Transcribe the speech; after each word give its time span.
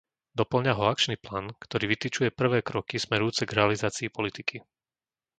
Dopĺňa 0.39 0.71
ho 0.81 0.89
akčný 0.93 1.13
plán, 1.25 1.45
ktorý 1.63 1.83
vytyčuje 1.93 2.29
prvé 2.39 2.59
kroky 2.69 2.95
smerujúce 3.05 3.43
k 3.45 3.53
realizácii 3.59 4.09
politiky. 4.17 4.57